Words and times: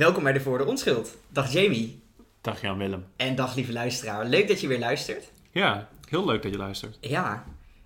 Welkom 0.00 0.22
bij 0.22 0.32
de 0.32 0.40
Voor 0.40 0.58
de 0.58 0.64
Onschuld. 0.64 1.16
Dag 1.28 1.52
Jamie. 1.52 2.02
Dag 2.40 2.60
Jan 2.60 2.78
Willem. 2.78 3.04
En 3.16 3.34
dag 3.34 3.54
lieve 3.54 3.72
luisteraar. 3.72 4.26
Leuk 4.26 4.48
dat 4.48 4.60
je 4.60 4.66
weer 4.66 4.78
luistert. 4.78 5.32
Ja, 5.50 5.88
heel 6.08 6.24
leuk 6.24 6.42
dat 6.42 6.52
je 6.52 6.58
luistert. 6.58 6.98
Ja. 7.00 7.44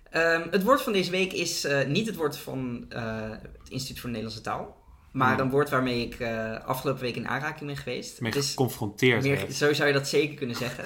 Ehm, 0.09 0.47
het 0.51 0.63
woord 0.63 0.81
van 0.81 0.93
deze 0.93 1.11
week 1.11 1.33
is 1.33 1.63
eh, 1.63 1.87
niet 1.87 2.07
het 2.07 2.15
woord 2.15 2.37
van 2.37 2.85
eh, 2.89 3.29
het 3.29 3.69
Instituut 3.69 3.99
voor 3.99 4.09
de 4.09 4.15
Nederlandse 4.15 4.41
Taal. 4.41 4.77
Maar 5.11 5.39
een 5.39 5.49
woord 5.49 5.69
waarmee 5.69 6.01
ik 6.01 6.19
eh, 6.19 6.65
afgelopen 6.65 7.01
week 7.01 7.15
in 7.15 7.27
aanraking 7.27 7.65
ben 7.65 7.77
geweest. 7.77 8.21
Mee 8.21 8.31
geconfronteerd 8.31 9.23
meer, 9.23 9.51
zo 9.51 9.73
zou 9.73 9.87
je 9.87 9.93
dat 9.93 10.07
zeker 10.07 10.35
kunnen 10.35 10.55
zeggen. 10.55 10.85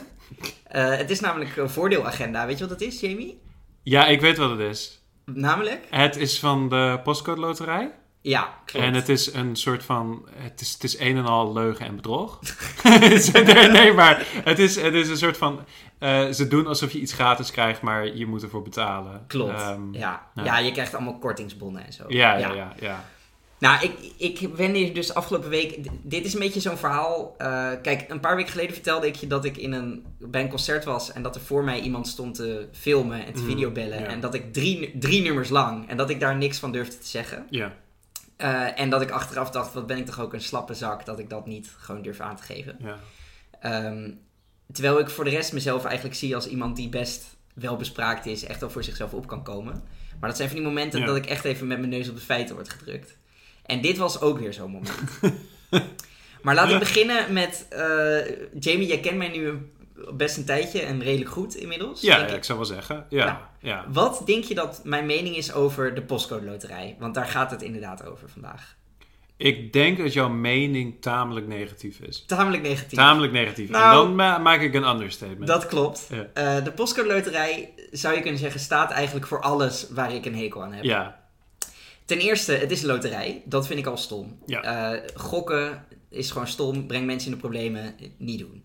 Het 1.00 1.10
is 1.10 1.20
namelijk 1.20 1.56
een 1.56 1.70
voordeelagenda. 1.70 2.46
Weet 2.46 2.58
je 2.58 2.68
wat 2.68 2.80
dat 2.80 2.88
is, 2.88 3.00
Jamie? 3.00 3.42
Ja, 3.84 4.08
ik 4.08 4.22
weet 4.22 4.38
wat 4.38 4.50
het 4.50 4.60
is. 4.60 5.02
Namelijk? 5.26 5.88
Het 5.90 6.16
is 6.16 6.40
van 6.40 6.70
de 6.70 7.00
postcode 7.04 7.42
loterij. 7.42 7.92
Ja, 8.22 8.54
klopt. 8.66 8.86
En 8.86 8.94
het 8.94 9.10
is 9.10 9.34
een 9.34 9.56
soort 9.56 9.84
van... 9.84 10.28
Het 10.36 10.62
is, 10.62 10.74
het 10.74 10.84
is 10.84 11.00
een 11.00 11.18
en 11.18 11.26
al 11.26 11.54
leugen 11.54 11.86
en 11.86 11.96
bedrog. 11.96 12.40
nee, 12.84 13.70
nee, 13.80 13.94
maar 13.94 14.26
het 14.44 14.60
is, 14.60 14.76
het 14.82 14.94
is 14.94 15.10
een 15.10 15.18
soort 15.18 15.38
van... 15.38 15.60
eh, 16.00 16.30
ze 16.30 16.48
doen 16.48 16.68
alsof 16.68 16.92
je 16.92 17.00
iets 17.00 17.14
gratis 17.14 17.52
krijgt, 17.52 17.82
maar 17.82 18.16
je 18.16 18.26
moet 18.26 18.44
ervoor 18.44 18.62
betalen. 18.62 19.24
Klopt. 19.28 19.52
Ehm, 19.62 19.94
ja. 19.94 20.28
ja. 20.36 20.44
Ja. 20.44 20.58
je 20.60 20.72
krijgt 20.72 20.94
allemaal 20.96 21.18
kortingsbonnen 21.18 21.86
en 21.86 21.94
zo. 21.94 22.04
ja, 22.08 22.38
ja, 22.38 22.54
ja, 22.54 22.74
ja. 22.80 23.06
Nou, 23.58 23.84
ik, 23.84 23.94
ik 24.18 24.56
ben 24.56 24.74
hier 24.74 24.94
dus 24.94 25.14
afgelopen 25.14 25.50
week. 25.50 25.78
Dit 26.02 26.26
is 26.26 26.34
een 26.34 26.40
beetje 26.40 26.60
zo'n 26.60 26.78
verhaal. 26.78 27.36
eh, 27.38 27.70
kijk, 27.82 28.06
een 28.08 28.20
paar 28.20 28.36
weken 28.36 28.52
geleden 28.52 28.74
vertelde 28.74 29.08
ik 29.08 29.16
je 29.16 29.28
dat 29.28 29.46
ik 29.46 29.58
in 29.58 29.72
een, 29.72 30.06
bij 30.20 30.42
een 30.42 30.50
concert 30.50 30.86
was. 30.86 31.12
En 31.12 31.22
dat 31.24 31.36
er 31.36 31.42
voor 31.42 31.64
mij 31.64 31.80
iemand 31.80 32.08
stond 32.08 32.36
te 32.36 32.68
filmen 32.72 33.26
en 33.26 33.34
te 33.34 33.42
Mhm, 33.42 33.50
videobellen. 33.50 34.08
En 34.08 34.20
dat 34.20 34.34
ik 34.34 34.54
drie, 34.54 34.98
drie 35.00 35.22
nummers 35.22 35.50
lang. 35.50 35.88
En 35.90 35.98
dat 35.98 36.10
ik 36.10 36.20
daar 36.20 36.36
niks 36.36 36.58
van 36.60 36.72
durfde 36.72 36.98
te 36.98 37.08
zeggen. 37.08 37.46
Ja, 37.50 37.74
Eh, 38.40 38.80
en 38.80 38.90
dat 38.90 39.02
ik 39.02 39.12
achteraf 39.12 39.50
dacht: 39.52 39.74
wat 39.74 39.88
ben 39.88 39.98
ik 39.98 40.06
toch 40.06 40.20
ook 40.20 40.34
een 40.34 40.42
slappe 40.42 40.74
zak 40.74 41.06
dat 41.06 41.20
ik 41.20 41.30
dat 41.30 41.46
niet 41.48 41.70
gewoon 41.78 42.02
durf 42.02 42.20
aan 42.20 42.36
te 42.36 42.44
geven. 42.44 42.78
ja. 42.80 43.00
Ehm, 43.60 44.12
terwijl 44.74 45.00
ik 45.00 45.10
voor 45.10 45.24
de 45.24 45.30
rest 45.30 45.54
mezelf 45.54 45.86
eigenlijk 45.86 46.16
zie 46.16 46.36
als 46.36 46.48
iemand 46.48 46.76
die 46.76 46.90
best 46.90 47.26
wel 47.54 47.76
bespraakt 47.76 48.26
is. 48.26 48.44
Echt 48.44 48.60
wel 48.60 48.70
voor 48.70 48.84
zichzelf 48.84 49.14
op 49.14 49.28
kan 49.28 49.44
komen. 49.44 49.84
Maar 50.20 50.30
dat 50.30 50.38
zijn 50.38 50.50
van 50.50 50.58
die 50.58 50.68
momenten 50.68 51.00
Ja. 51.00 51.06
dat 51.06 51.16
ik 51.16 51.26
echt 51.26 51.46
even 51.46 51.68
met 51.68 51.78
mijn 51.78 51.90
neus 51.90 52.10
op 52.10 52.16
de 52.16 52.22
feiten 52.22 52.56
word 52.56 52.70
gedrukt. 52.70 53.18
En 53.66 53.82
dit 53.82 53.98
was 53.98 54.22
ook 54.22 54.40
weer 54.40 54.54
zo'n 54.54 54.72
moment. 54.72 55.02
maar 56.44 56.56
laat 56.56 56.70
ik 56.72 56.80
beginnen 56.80 57.34
met... 57.34 57.66
eh, 57.70 58.18
Jamie, 58.60 58.88
jij 58.88 59.00
kent 59.00 59.18
mij 59.18 59.28
nu 59.30 59.48
een- 59.48 59.72
best 60.14 60.38
een 60.38 60.46
tijdje 60.46 60.82
en 60.82 61.02
redelijk 61.04 61.30
goed 61.32 61.56
inmiddels. 61.56 62.02
Ja, 62.02 62.18
denk 62.18 62.30
ja, 62.30 62.36
ik. 62.36 62.44
zou 62.44 62.58
wel 62.58 62.68
zeggen. 62.68 63.06
Ja, 63.10 63.26
Nou. 63.26 63.38
ja. 63.60 63.86
Wat 63.92 64.22
denk 64.26 64.44
je 64.44 64.56
dat 64.56 64.82
mijn 64.84 65.06
mening 65.06 65.36
is 65.36 65.54
over 65.54 65.96
de 65.96 66.02
postcode 66.02 66.46
loterij? 66.46 66.96
Want 67.00 67.14
daar 67.14 67.26
gaat 67.26 67.52
het 67.52 67.62
inderdaad 67.62 68.06
over 68.06 68.30
vandaag. 68.30 68.78
Ik 69.38 69.74
denk 69.74 69.98
dat 69.98 70.14
jouw 70.14 70.30
mening 70.30 71.02
tamelijk 71.02 71.48
negatief 71.48 72.00
is. 72.00 72.24
Tamelijk 72.28 72.64
negatief. 72.64 72.98
Tamelijk 72.98 73.34
negatief. 73.34 73.70
Nou, 73.70 73.84
en 74.02 74.06
dan 74.08 74.16
ma- 74.16 74.38
maak 74.38 74.62
ik 74.62 74.74
een 74.74 74.88
understatement. 74.90 75.48
Dat 75.48 75.66
klopt. 75.66 76.08
Ja. 76.10 76.28
Eh, 76.58 76.64
de 76.64 76.72
postcode 76.72 77.08
loterij, 77.14 77.74
zou 77.92 78.16
je 78.16 78.22
kunnen 78.22 78.40
zeggen, 78.40 78.60
staat 78.60 78.92
eigenlijk 78.92 79.28
voor 79.28 79.42
alles 79.42 79.88
waar 79.90 80.14
ik 80.14 80.26
een 80.26 80.36
hekel 80.36 80.64
aan 80.64 80.74
heb. 80.74 80.84
Ja, 80.84 81.20
Ten 82.06 82.18
eerste, 82.20 82.52
het 82.54 82.72
is 82.72 82.82
een 82.82 82.88
loterij. 82.88 83.42
Dat 83.46 83.68
vind 83.68 83.80
ik 83.80 83.86
al 83.86 83.98
stom. 83.98 84.40
Ja. 84.46 84.92
Eh, 84.94 85.02
gokken 85.16 85.86
is 86.10 86.32
gewoon 86.32 86.48
stom. 86.48 86.88
Brengt 86.88 87.06
mensen 87.06 87.28
in 87.30 87.34
de 87.34 87.40
problemen. 87.42 87.96
Niet 88.18 88.40
doen. 88.40 88.64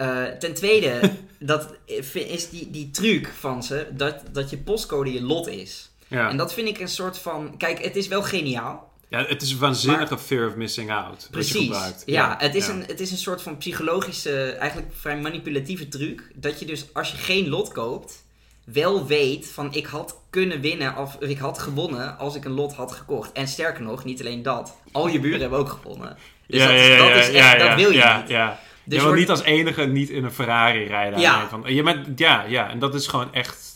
Eh, 0.00 0.24
ten 0.24 0.54
tweede, 0.54 1.00
dat 1.38 1.74
is 2.12 2.50
die, 2.50 2.70
die 2.70 2.90
truc 2.90 3.28
van 3.38 3.62
ze, 3.62 3.86
dat, 3.92 4.22
dat 4.32 4.50
je 4.50 4.58
postcode 4.58 5.12
je 5.12 5.22
lot 5.22 5.48
is. 5.48 5.90
ja. 6.08 6.28
En 6.28 6.36
dat 6.36 6.54
vind 6.54 6.68
ik 6.68 6.78
een 6.78 6.88
soort 6.88 7.18
van... 7.18 7.56
Kijk, 7.56 7.84
het 7.84 7.96
is 7.96 8.08
wel 8.08 8.22
geniaal. 8.22 8.92
ja, 9.08 9.24
het 9.24 9.42
is 9.42 9.52
een 9.52 9.58
waanzinnige 9.58 10.18
fear 10.18 10.48
of 10.48 10.54
missing 10.54 10.90
out. 10.90 11.28
Precies. 11.30 11.62
gebruikt. 11.62 12.02
Ja, 12.06 12.36
het, 12.38 12.54
is 12.54 12.66
ja. 12.66 12.72
Een, 12.72 12.84
het 12.86 13.00
is 13.00 13.10
een 13.10 13.16
soort 13.16 13.42
van 13.42 13.56
psychologische, 13.56 14.50
eigenlijk 14.50 14.92
vrij 14.94 15.18
manipulatieve 15.18 15.88
truc. 15.88 16.30
Dat 16.34 16.60
je 16.60 16.66
dus, 16.66 16.86
als 16.92 17.10
je 17.10 17.16
geen 17.16 17.48
lot 17.48 17.72
koopt, 17.72 18.24
wel 18.64 19.06
weet 19.06 19.46
van 19.46 19.74
ik 19.74 19.86
had 19.86 20.20
kunnen 20.30 20.60
winnen 20.60 20.96
of 20.96 21.16
ik 21.18 21.38
had 21.38 21.58
gewonnen 21.58 22.18
als 22.18 22.34
ik 22.34 22.44
een 22.44 22.52
lot 22.52 22.74
had 22.74 22.92
gekocht. 22.92 23.32
En 23.32 23.48
sterker 23.48 23.82
nog, 23.82 24.04
niet 24.04 24.20
alleen 24.20 24.42
dat, 24.42 24.76
al 24.92 25.08
je 25.08 25.20
buren 25.20 25.40
hebben 25.40 25.58
ook 25.58 25.68
gewonnen. 25.68 26.16
Dus 26.46 26.60
ja, 26.60 26.66
dat, 26.66 26.76
ja, 26.76 26.82
is, 26.82 26.98
dat 26.98 27.16
is 27.16 27.28
echt, 27.28 27.74
wil 27.74 27.90
je 27.90 27.96
ja, 27.96 28.20
niet. 28.20 28.28
Ja. 28.28 28.60
Dus 28.84 28.94
je 28.94 28.94
wil 28.94 29.04
wordt- 29.04 29.20
niet 29.20 29.30
als 29.30 29.42
enige 29.42 29.86
niet 29.86 30.08
in 30.10 30.24
een 30.24 30.32
Ferrari 30.32 30.84
rijden. 30.84 31.20
Ja. 31.20 31.48
Van, 31.48 31.74
je 31.74 31.82
bent, 31.82 32.18
ja, 32.18 32.42
ja, 32.42 32.68
en 32.70 32.78
dat 32.78 32.94
is 32.94 33.06
gewoon 33.06 33.34
echt... 33.34 33.68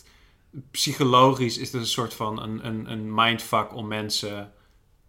Psychologisch 0.70 1.58
is 1.58 1.72
het 1.72 1.80
een 1.80 1.86
soort 1.86 2.14
van 2.14 2.42
een, 2.42 2.66
een, 2.66 2.90
een 2.90 3.14
mindfuck 3.14 3.74
om 3.74 3.86
mensen... 3.86 4.52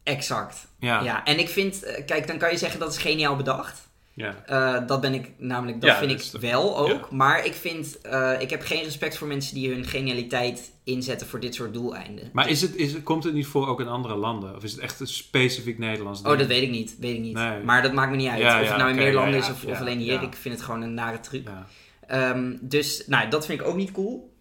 Exact. 0.03 0.67
Ja, 0.79 0.97
ja. 0.97 1.03
Ja, 1.03 1.23
en 1.23 1.39
ik 1.39 1.49
vind, 1.49 1.83
eh, 1.83 2.05
kijk, 2.05 2.27
dan 2.27 2.37
kan 2.37 2.51
je 2.51 2.57
zeggen 2.57 2.79
dat 2.79 2.91
is 2.91 2.97
geniaal 2.97 3.35
bedacht. 3.35 3.87
Eh, 4.15 4.87
dat 4.87 5.01
ben 5.01 5.13
ik 5.13 5.31
namelijk, 5.37 5.81
dat 5.81 5.89
Ja, 5.89 5.97
vind 5.97 6.11
ik 6.33 6.41
wel 6.41 6.77
ook. 6.77 6.87
ja. 6.87 7.01
Maar 7.09 7.45
ik 7.45 7.53
vind, 7.53 8.01
eh, 8.01 8.31
ik 8.41 8.49
heb 8.49 8.61
geen 8.61 8.83
respect 8.83 9.17
voor 9.17 9.27
mensen 9.27 9.55
die 9.55 9.69
hun 9.69 9.85
genialiteit 9.85 10.71
inzetten 10.83 11.27
voor 11.27 11.39
dit 11.39 11.55
soort 11.55 11.73
doeleinden. 11.73 12.29
Maar 12.33 12.49
is 12.49 12.61
het, 12.61 12.75
is, 12.75 12.93
het- 12.93 13.03
komt 13.03 13.23
het 13.23 13.33
niet 13.33 13.45
voor 13.47 13.67
ook 13.67 13.79
in 13.79 13.87
andere 13.87 14.15
landen? 14.15 14.55
Of 14.55 14.63
is 14.63 14.71
het 14.71 14.81
echt 14.81 14.99
een 14.99 15.07
specifiek 15.07 15.77
Nederlands 15.77 16.21
ding? 16.21 16.33
Oh, 16.33 16.39
dat 16.39 16.47
weet 16.47 16.61
ik 16.61 16.69
niet. 16.69 16.95
Weet 16.99 17.15
ik 17.15 17.21
niet. 17.21 17.33
Nee. 17.33 17.63
Maar 17.63 17.81
dat 17.81 17.93
maakt 17.93 18.11
me 18.11 18.17
niet 18.17 18.29
uit. 18.29 18.39
Ja, 18.39 18.59
of 18.59 18.63
ja, 18.63 18.69
het 18.69 18.77
nou 18.77 18.89
in 18.89 18.95
meer 18.95 19.13
landen 19.13 19.33
ja, 19.33 19.39
is 19.39 19.47
ja, 19.47 19.51
of, 19.53 19.63
ja, 19.65 19.71
of 19.71 19.79
alleen 19.79 19.99
hier. 19.99 20.13
ja. 20.13 20.21
Ik 20.21 20.35
vind 20.35 20.55
het 20.55 20.63
gewoon 20.63 20.81
een 20.81 20.93
nare 20.93 21.19
truc. 21.19 21.47
Ja. 21.47 21.67
Ehm, 22.07 22.55
dus, 22.61 23.03
nou, 23.07 23.29
dat 23.29 23.45
vind 23.45 23.59
ik 23.61 23.67
ook 23.67 23.75
niet 23.75 23.91
cool. 23.91 24.33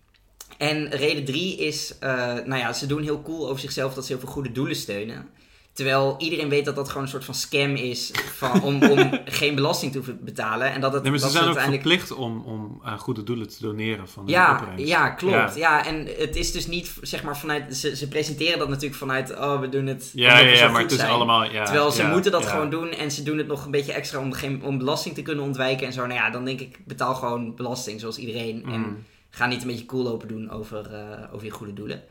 En 0.59 0.89
reden 0.91 1.25
drie 1.25 1.56
is, 1.56 1.99
eh, 1.99 2.09
nou 2.27 2.56
ja, 2.56 2.73
ze 2.73 2.87
doen 2.87 3.03
heel 3.03 3.23
cool 3.23 3.49
over 3.49 3.61
zichzelf 3.61 3.95
dat 3.95 4.06
ze 4.06 4.12
heel 4.12 4.21
veel 4.21 4.31
goede 4.33 4.53
doelen 4.53 4.77
steunen. 4.77 5.29
Terwijl 5.75 6.15
iedereen 6.19 6.49
weet 6.49 6.65
dat 6.65 6.77
dat 6.77 6.89
gewoon 6.89 7.03
een 7.03 7.09
soort 7.09 7.25
van 7.25 7.35
scam 7.35 7.75
is 7.75 8.11
van, 8.35 8.62
om, 8.62 8.83
om 8.83 9.11
geen 9.41 9.55
belasting 9.55 9.93
te 9.93 9.99
hoeven 9.99 10.25
betalen. 10.25 10.73
En 10.73 10.81
dat 10.81 10.93
het 10.93 11.03
Nee, 11.03 11.11
maar 11.11 11.21
ze 11.21 11.25
dat 11.25 11.35
zijn 11.35 11.45
ook 11.49 11.57
uiteindelijk... 11.57 11.89
verplicht 12.01 12.21
om, 12.21 12.43
om 12.45 12.81
aan 12.83 12.99
goede 12.99 13.23
doelen 13.23 13.49
te 13.49 13.57
doneren 13.61 14.09
van 14.09 14.27
de 14.27 14.33
Ja, 14.33 14.53
opbrengst. 14.53 14.87
ja, 14.89 15.09
klopt. 15.11 15.35
Ja. 15.35 15.53
Ja. 15.57 15.87
en 15.87 16.07
het 16.19 16.37
is 16.37 16.53
dus 16.53 16.67
niet, 16.67 16.93
zeg 17.01 17.23
maar, 17.23 17.39
vanuit... 17.39 17.77
Ze, 17.77 17.97
ze 17.97 18.09
presenteren 18.09 18.59
dat 18.59 18.69
natuurlijk 18.69 18.95
vanuit, 18.97 19.31
oh, 19.39 19.61
we 19.61 19.69
doen 19.69 19.87
het 19.87 20.11
Ja, 20.15 20.39
ja, 20.39 20.49
ja, 20.49 20.69
maar 20.69 20.83
het 20.83 20.93
is 20.93 20.99
zijn. 20.99 21.11
allemaal... 21.11 21.45
Ja, 21.45 21.65
Terwijl 21.65 21.91
ze 21.91 22.03
ja, 22.03 22.09
moeten 22.11 22.33
dat 22.33 22.47
gewoon 22.47 22.71
doen 22.71 22.91
en 22.91 23.11
ze 23.11 23.23
doen 23.23 23.39
het 23.39 23.47
nog 23.47 23.65
een 23.65 23.71
beetje 23.71 23.93
extra 23.93 24.19
om, 24.19 24.33
geen, 24.33 24.62
om 24.62 24.79
belasting 24.79 25.15
te 25.15 25.23
kunnen 25.23 25.45
ontwijken 25.45 25.87
en 25.87 25.93
zo. 25.93 26.01
Nou 26.06 26.12
ja, 26.21 26.31
dan 26.31 26.45
denk 26.45 26.61
ik, 26.61 26.79
betaal 26.87 27.15
gewoon 27.15 27.55
belasting 27.55 28.01
zoals 28.01 28.17
iedereen. 28.19 28.65
En 28.67 28.81
Mm. 28.81 29.05
ga 29.31 29.47
niet 29.47 29.61
een 29.62 29.69
beetje 29.69 29.87
cool 29.87 30.03
lopen 30.03 30.29
doen 30.29 30.51
over, 30.51 30.93
eh, 30.95 31.35
over 31.35 31.47
je 31.47 31.53
goede 31.53 31.73
doelen. 31.73 32.03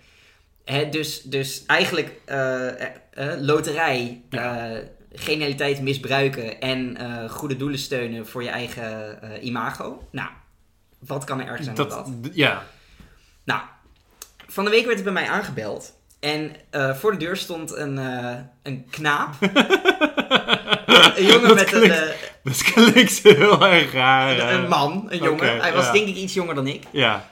Hè, 0.66 0.90
dus, 0.90 1.22
dus 1.22 1.64
eigenlijk 1.66 2.12
eh, 2.26 2.68
loterij, 3.40 4.22
Ja. 4.30 4.80
genialiteit 5.14 5.82
misbruiken 5.82 6.60
en 6.62 6.98
goede 7.30 7.56
doelen 7.58 7.80
steunen 7.80 8.28
voor 8.28 8.44
je 8.44 8.50
eigen 8.50 9.20
imago. 9.42 10.08
Nou, 10.12 10.30
wat 11.00 11.24
kan 11.24 11.42
er 11.42 11.48
erg 11.48 11.64
zijn 11.64 11.76
dan 11.76 11.90
dat? 11.90 12.06
dat, 12.22 12.32
ja, 12.34 12.64
Nou, 13.44 13.62
van 14.48 14.64
de 14.64 14.70
week 14.70 14.86
werd 14.86 14.98
er 14.98 15.04
bij 15.04 15.14
mij 15.14 15.28
aangebeld. 15.30 15.94
En 16.20 16.52
voor 16.72 17.12
de 17.12 17.18
deur 17.18 17.38
stond 17.38 17.76
een, 17.76 17.98
een 18.64 18.88
knaap. 18.90 19.34
een 21.16 21.26
jongen 21.26 21.48
Dat 21.48 21.56
met 21.56 21.74
een, 21.74 21.80
klinkt- 21.80 21.96
eh, 21.98 22.10
dat 22.44 22.64
klinkt 22.64 23.20
heel 23.24 23.66
erg 23.68 23.92
raar. 23.94 24.40
een, 24.40 24.64
een 24.64 24.70
man, 24.70 25.06
een 25.10 25.18
jongen. 25.18 25.60
Hij 25.62 25.74
was 25.74 25.86
ja. 25.86 25.92
denk 25.92 26.08
ik 26.08 26.16
iets 26.16 26.34
jonger 26.34 26.56
dan 26.56 26.68
ik. 26.68 26.84
Ja. 26.92 27.30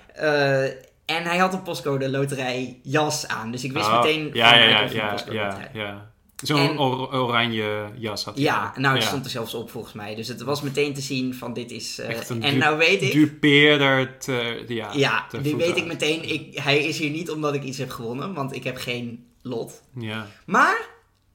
En 1.16 1.24
hij 1.24 1.38
had 1.38 1.54
een 1.54 1.62
postcode 1.64 2.10
loterij 2.10 2.80
jas 2.84 3.28
aan. 3.28 3.52
Dus 3.52 3.64
ik 3.64 3.72
wist 3.72 3.86
Oh, 3.88 3.96
meteen 4.02 4.30
Ja, 4.34 4.56
ja, 4.56 4.64
ja, 4.64 4.82
ja, 4.92 5.12
postcode 5.12 5.36
ja, 5.38 5.46
loterij. 5.48 5.70
ja. 5.74 6.10
Zo'n 6.44 6.78
or- 6.80 7.14
oranje 7.16 7.90
jas 7.98 8.24
had 8.26 8.34
hij. 8.36 8.44
Ja, 8.44 8.74
nou 8.76 8.94
het 8.94 9.04
Ja. 9.04 9.10
stond 9.10 9.26
er 9.26 9.32
zelfs 9.32 9.54
op 9.54 9.70
volgens 9.72 9.94
mij. 9.94 10.16
Dus 10.16 10.28
het 10.28 10.42
was 10.42 10.62
meteen 10.62 10.94
te 10.94 11.02
zien 11.02 11.36
van 11.36 11.54
dit 11.54 11.72
is... 11.72 12.00
eh, 12.00 12.10
Echt 12.10 12.30
een 12.30 12.44
en 12.44 12.58
nou 12.58 12.78
weet 12.78 13.02
ik... 13.02 13.12
Dupeerder 13.12 14.18
te, 14.18 14.64
ja, 14.68 14.90
ja, 14.94 15.26
te 15.30 15.38
nu 15.40 15.56
weet 15.56 15.78
ik 15.78 15.86
meteen, 15.86 16.30
ik, 16.30 16.60
hij 16.60 16.80
is 16.84 16.98
hier 16.98 17.10
niet 17.10 17.30
omdat 17.32 17.54
ik 17.54 17.64
iets 17.64 17.78
heb 17.78 17.90
gewonnen. 17.90 18.34
Want 18.34 18.56
ik 18.56 18.64
heb 18.64 18.78
geen 18.78 19.26
lot. 19.42 19.82
Ja. 20.00 20.28
Maar 20.46 20.78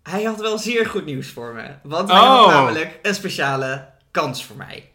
hij 0.03 0.23
had 0.23 0.41
wel 0.41 0.59
zeer 0.59 0.87
goed 0.87 1.05
nieuws 1.05 1.29
voor 1.29 1.55
me. 1.55 1.69
Want 1.83 2.11
Oh. 2.11 2.17
hij 2.19 2.27
had 2.29 2.47
namelijk 2.49 2.99
een 3.03 3.15
speciale 3.15 3.89
kans 4.11 4.45
voor 4.45 4.57
mij. 4.57 4.91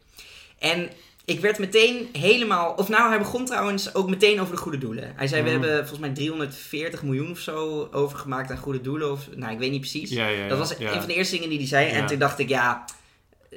En 0.59 0.89
ik 1.31 1.39
werd 1.39 1.59
meteen 1.59 2.09
helemaal... 2.11 2.73
Of 2.73 2.89
nou, 2.89 3.09
hij 3.09 3.17
begon 3.17 3.45
trouwens 3.45 3.95
ook 3.95 4.09
meteen 4.09 4.41
over 4.41 4.55
de 4.55 4.61
goede 4.61 4.77
doelen. 4.77 5.13
Hij 5.15 5.27
zei, 5.27 5.43
we 5.43 5.49
Mhm. 5.49 5.59
hebben 5.59 5.77
volgens 5.79 5.99
mij 5.99 6.09
340 6.09 7.03
miljoen 7.03 7.31
of 7.31 7.39
zo 7.39 7.87
overgemaakt 7.91 8.51
aan 8.51 8.57
goede 8.57 8.81
doelen. 8.81 9.11
Of, 9.11 9.27
nou, 9.35 9.53
ik 9.53 9.59
weet 9.59 9.71
niet 9.71 9.79
precies. 9.79 10.09
Ja, 10.09 10.27
ja, 10.27 10.37
ja, 10.43 10.47
dat 10.47 10.57
was 10.57 10.79
een 10.79 10.87
van 10.99 11.07
de 11.07 11.13
eerste 11.15 11.33
dingen 11.35 11.49
die 11.49 11.57
hij 11.57 11.67
zei. 11.67 11.89
En 11.89 12.05
toen 12.05 12.19
dacht 12.19 12.39
ik, 12.39 12.49
ja... 12.49 12.85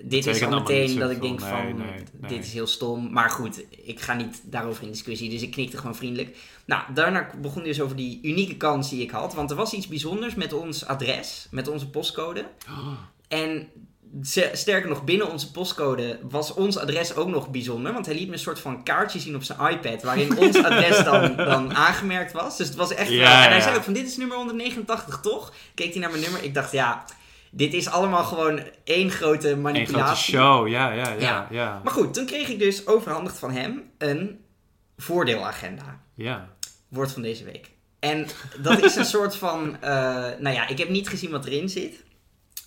Dit 0.03 0.26
is 0.26 0.43
al 0.43 0.50
meteen 0.61 0.99
dat 0.99 1.11
ik 1.11 1.21
denk 1.21 1.41
Nee, 1.41 1.49
van, 1.49 1.65
nee, 1.65 1.75
nee. 1.75 2.31
dit 2.31 2.44
is 2.44 2.53
heel 2.53 2.67
stom. 2.67 3.12
Maar 3.12 3.31
goed, 3.31 3.65
ik 3.85 4.00
ga 4.00 4.15
niet 4.15 4.43
daarover 4.44 4.82
in 4.85 4.91
discussie. 4.91 5.31
Dus 5.31 5.43
ik 5.43 5.50
knikte 5.50 5.76
gewoon 5.76 5.94
vriendelijk. 5.97 6.37
Nou, 6.65 6.82
daarna 6.94 7.31
begon 7.41 7.59
hij 7.62 7.69
dus 7.71 7.81
over 7.81 7.97
die 7.97 8.19
unieke 8.23 8.56
kans 8.56 8.91
die 8.91 9.03
ik 9.03 9.11
had. 9.11 9.35
Want 9.35 9.50
er 9.50 9.56
was 9.56 9.73
iets 9.73 9.88
bijzonders 9.88 10.35
met 10.35 10.53
ons 10.53 10.87
adres, 10.87 11.47
met 11.50 11.69
onze 11.69 11.88
postcode. 11.88 12.44
Oh. 12.69 12.93
En 13.29 13.69
sterker 14.52 14.88
nog, 14.88 15.05
binnen 15.05 15.31
onze 15.31 15.50
postcode 15.50 16.19
was 16.22 16.55
ons 16.55 16.78
adres 16.78 17.14
ook 17.14 17.28
nog 17.28 17.49
bijzonder. 17.50 17.93
Want 17.93 18.06
hij 18.06 18.14
liet 18.14 18.26
me 18.26 18.32
een 18.32 18.38
soort 18.38 18.58
van 18.61 18.82
kaartje 18.82 19.19
zien 19.19 19.34
op 19.34 19.43
zijn 19.43 19.58
iPad. 19.70 20.02
Waarin 20.02 20.38
ons 20.44 20.56
adres 20.62 21.05
dan, 21.05 21.37
dan 21.37 21.75
aangemerkt 21.75 22.32
was. 22.32 22.56
Dus 22.56 22.66
het 22.66 22.76
was 22.76 22.94
echt. 22.94 23.11
Ja, 23.11 23.43
en 23.43 23.49
hij 23.49 23.56
ja. 23.56 23.62
zei 23.62 23.76
ook 23.76 23.82
van: 23.82 23.93
Dit 23.93 24.06
is 24.06 24.16
nummer 24.16 24.37
189, 24.37 25.20
toch? 25.20 25.52
Keek 25.75 25.90
hij 25.93 26.00
naar 26.00 26.11
mijn 26.11 26.22
nummer. 26.22 26.43
Ik 26.43 26.55
dacht, 26.55 26.72
ja. 26.72 27.05
Dit 27.50 27.72
is 27.72 27.88
allemaal 27.88 28.25
gewoon 28.25 28.61
één 28.84 29.11
grote 29.11 29.50
Een 29.50 29.61
manipulatie. 29.61 30.34
grote 30.34 30.44
show, 30.46 30.69
ja, 30.69 30.93
ja, 30.93 31.08
ja. 31.08 31.19
Ja. 31.19 31.46
ja. 31.50 31.81
Maar 31.84 31.93
goed, 31.93 32.14
toen 32.14 32.26
kreeg 32.26 32.49
ik 32.49 32.58
dus 32.58 32.87
overhandigd 32.87 33.38
van 33.38 33.50
hem 33.50 33.82
een 33.99 34.40
voordeelagenda. 34.96 36.00
ja. 36.14 36.52
Woord 36.88 37.12
van 37.12 37.22
deze 37.22 37.44
week. 37.44 37.70
En 38.00 38.26
dat 38.62 38.82
is 38.82 38.96
een 38.96 39.05
soort 39.16 39.37
van. 39.37 39.76
eh, 39.81 39.90
nou 40.38 40.50
ja, 40.55 40.69
ik 40.69 40.78
heb 40.78 40.88
niet 40.88 41.08
gezien 41.08 41.31
wat 41.31 41.44
erin 41.44 41.69
zit. 41.69 42.05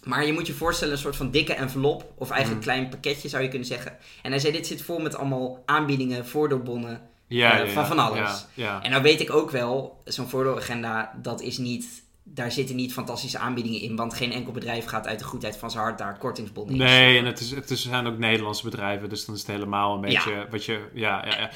Maar 0.07 0.25
je 0.25 0.33
moet 0.33 0.47
je 0.47 0.53
voorstellen, 0.53 0.93
een 0.93 0.99
soort 0.99 1.15
van 1.15 1.31
dikke 1.31 1.53
envelop. 1.53 2.11
Of 2.17 2.29
eigenlijk 2.29 2.65
Mm. 2.65 2.69
een 2.71 2.77
klein 2.77 2.89
pakketje 2.89 3.29
zou 3.29 3.43
je 3.43 3.49
kunnen 3.49 3.67
zeggen. 3.67 3.97
En 4.21 4.31
hij 4.31 4.39
zei: 4.39 4.53
Dit 4.53 4.67
zit 4.67 4.81
vol 4.81 4.99
met 4.99 5.15
allemaal 5.15 5.63
aanbiedingen, 5.65 6.25
voordeelbonnen. 6.27 7.01
Ja, 7.27 7.59
Eh, 7.59 7.65
ja, 7.67 7.71
van 7.71 7.85
van 7.87 7.99
alles. 7.99 8.45
Ja. 8.53 8.83
En 8.83 8.89
nou 8.91 9.03
weet 9.03 9.21
ik 9.21 9.33
ook 9.33 9.51
wel, 9.51 10.01
zo'n 10.05 10.27
voordeelagenda, 10.29 11.13
dat 11.21 11.41
is 11.41 11.57
niet. 11.57 12.05
Daar 12.23 12.51
zitten 12.51 12.75
niet 12.75 12.93
fantastische 12.93 13.37
aanbiedingen 13.37 13.81
in. 13.81 13.95
Want 13.95 14.13
geen 14.13 14.31
enkel 14.31 14.51
bedrijf 14.51 14.85
gaat 14.85 15.07
uit 15.07 15.19
de 15.19 15.25
goedheid 15.25 15.57
van 15.57 15.71
zijn 15.71 15.83
hart 15.83 15.97
daar 15.97 16.17
kortingsbonnen 16.17 16.75
in. 16.75 16.81
Nee, 16.81 17.17
en 17.17 17.25
het, 17.25 17.39
is, 17.39 17.49
het 17.51 17.79
zijn 17.79 18.07
ook 18.07 18.17
Nederlandse 18.17 18.63
bedrijven, 18.63 19.09
dus 19.09 19.25
dan 19.25 19.35
is 19.35 19.41
het 19.41 19.49
helemaal 19.51 20.03
een 20.03 20.11
Ja. 20.11 20.23
beetje 20.23 20.47
wat 20.51 20.65
je... 20.65 20.87
Ja, 20.93 21.25
ja, 21.25 21.37
ja. 21.39 21.49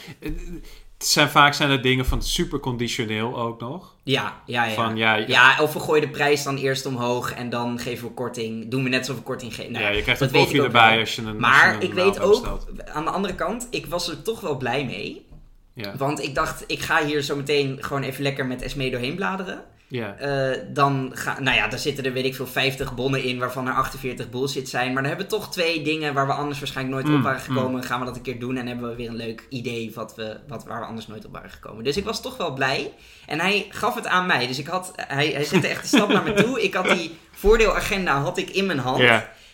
Zijn, 1.04 1.30
vaak 1.30 1.54
zijn 1.54 1.70
het 1.70 1.84
dingen 1.84 2.06
van 2.06 2.22
super 2.24 2.60
conditioneel 2.60 3.38
ook 3.38 3.60
nog. 3.60 3.96
Ja, 4.04 4.42
ja, 4.46 4.66
ja. 4.66 4.74
Van, 4.74 4.96
ja, 4.98 5.16
ja, 5.16 5.26
Ja, 5.28 5.62
of 5.62 5.74
we 5.74 5.80
gooien 5.80 6.02
de 6.02 6.10
prijs 6.10 6.44
dan 6.44 6.58
eerst 6.58 6.86
omhoog 6.86 7.34
en 7.34 7.50
dan 7.50 7.80
geven 7.80 8.08
we 8.08 8.14
korting. 8.14 8.72
Doen 8.72 8.84
we 8.84 8.90
net 8.90 9.00
alsof 9.00 9.16
we 9.16 9.22
korting 9.22 9.56
geven. 9.56 9.72
Nou, 9.72 9.84
ja, 9.84 9.90
je 9.92 10.02
krijgt 10.02 10.22
een 10.22 10.32
koffie 10.32 10.60
ook 10.60 10.66
erbij 10.66 10.90
wel. 10.92 11.00
als 11.00 11.16
je 11.16 11.22
een 11.22 11.40
Maar 11.40 11.70
je 11.70 11.76
een 11.76 11.82
ik 11.82 11.94
weet 11.94 12.20
ook, 12.20 12.30
bestelt. 12.42 12.68
aan 12.94 13.04
de 13.06 13.12
andere 13.12 13.36
kant, 13.36 13.68
ik 13.72 13.86
was 13.86 14.08
er 14.10 14.22
toch 14.22 14.40
wel 14.40 14.58
blij 14.58 14.86
mee. 14.86 15.26
Ja, 15.74 15.94
Want 15.98 16.24
ik 16.24 16.36
dacht, 16.36 16.64
ik 16.68 16.80
ga 16.80 17.06
hier 17.06 17.22
zo 17.22 17.36
meteen 17.36 17.78
gewoon 17.82 18.04
even 18.04 18.24
lekker 18.24 18.46
met 18.46 18.62
Esme 18.62 18.90
doorheen 18.92 19.16
bladeren. 19.16 19.64
Ja. 19.92 20.16
Eh, 20.16 20.60
dan 20.68 21.12
ga, 21.14 21.40
nou 21.40 21.58
ja, 21.58 21.68
daar 21.68 21.80
zitten 21.80 22.06
er 22.06 22.14
weet 22.14 22.26
ik 22.26 22.36
veel 22.36 22.48
50 22.48 22.96
bonnen 22.96 23.24
in, 23.24 23.40
waarvan 23.40 23.68
er 23.68 23.74
48 23.74 24.30
bullshit 24.30 24.70
zijn. 24.70 24.94
Maar 24.94 25.02
dan 25.02 25.12
hebben 25.12 25.26
we 25.26 25.32
toch 25.32 25.52
twee 25.52 25.82
dingen 25.82 26.14
waar 26.14 26.28
we 26.28 26.34
anders 26.34 26.60
waarschijnlijk 26.60 26.96
nooit 26.96 27.08
op 27.08 27.20
Mm, 27.20 27.24
waren 27.24 27.42
gekomen. 27.42 27.84
Gaan 27.84 28.00
we 28.00 28.06
dat 28.06 28.16
een 28.16 28.22
keer 28.22 28.40
doen 28.40 28.58
en 28.58 28.68
hebben 28.68 28.90
we 28.90 28.96
weer 28.96 29.10
een 29.10 29.16
leuk 29.16 29.46
idee 29.50 29.92
wat 29.96 30.16
we, 30.16 30.40
wat, 30.48 30.64
waar 30.66 30.80
we 30.80 30.86
anders 30.86 31.08
nooit 31.08 31.26
op 31.26 31.32
waren 31.32 31.50
gekomen. 31.50 31.84
Dus 31.84 31.98
ik 31.98 32.04
was 32.04 32.22
toch 32.22 32.38
wel 32.38 32.54
blij. 32.54 32.94
En 33.26 33.40
hij 33.40 33.66
gaf 33.70 33.96
het 33.96 34.08
aan 34.08 34.26
mij. 34.26 34.48
Dus 34.48 34.60
ik 34.60 34.68
had, 34.68 34.92
hij, 34.96 35.28
hij 35.28 35.44
zette 35.44 35.68
echt 35.68 35.82
een 35.82 35.88
stap 35.88 36.10
naar 36.10 36.24
me 36.24 36.34
toe. 36.34 36.64
Ik 36.64 36.74
had 36.74 36.90
die 36.90 37.18
voordeelagenda 37.32 38.22
had 38.22 38.38
ik 38.38 38.50
in 38.50 38.66
mijn 38.66 38.80
hand. 38.80 39.00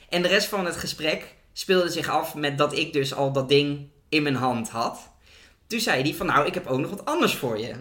En 0.09 0.21
de 0.21 0.27
rest 0.27 0.47
van 0.47 0.65
het 0.65 0.75
gesprek 0.75 1.35
speelde 1.53 1.89
zich 1.89 2.09
af 2.09 2.35
met 2.35 2.57
dat 2.57 2.77
ik 2.77 2.93
dus 2.93 3.13
al 3.13 3.31
dat 3.31 3.49
ding 3.49 3.89
in 4.09 4.23
mijn 4.23 4.35
hand 4.35 4.69
had. 4.69 5.09
Toen 5.67 5.79
zei 5.79 6.01
hij 6.01 6.13
van 6.13 6.25
nou, 6.25 6.45
ik 6.45 6.53
heb 6.53 6.67
ook 6.67 6.79
nog 6.79 6.89
wat 6.89 7.05
anders 7.05 7.35
voor 7.35 7.59
je. 7.59 7.73